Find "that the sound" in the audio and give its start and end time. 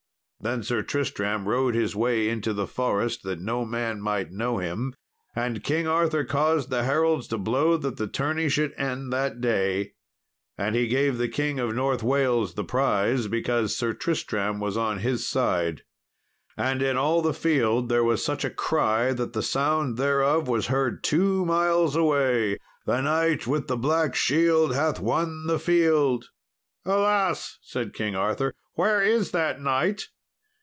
19.13-19.95